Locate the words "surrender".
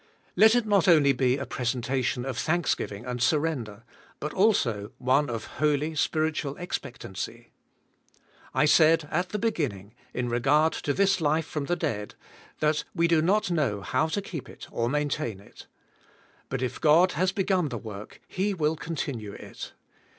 3.21-3.83